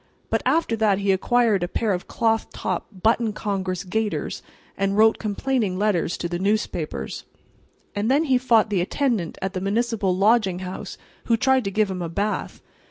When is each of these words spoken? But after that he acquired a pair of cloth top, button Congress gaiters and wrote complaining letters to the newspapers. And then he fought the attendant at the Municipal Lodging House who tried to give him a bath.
But 0.31 0.41
after 0.47 0.75
that 0.77 0.97
he 0.97 1.11
acquired 1.11 1.61
a 1.61 1.67
pair 1.67 1.93
of 1.93 2.07
cloth 2.07 2.51
top, 2.51 2.87
button 2.91 3.33
Congress 3.33 3.83
gaiters 3.83 4.41
and 4.75 4.97
wrote 4.97 5.19
complaining 5.19 5.77
letters 5.77 6.17
to 6.17 6.27
the 6.27 6.39
newspapers. 6.39 7.25
And 7.93 8.09
then 8.09 8.23
he 8.23 8.39
fought 8.39 8.71
the 8.71 8.81
attendant 8.81 9.37
at 9.43 9.53
the 9.53 9.61
Municipal 9.61 10.17
Lodging 10.17 10.61
House 10.65 10.97
who 11.25 11.37
tried 11.37 11.65
to 11.65 11.69
give 11.69 11.91
him 11.91 12.01
a 12.01 12.09
bath. 12.09 12.61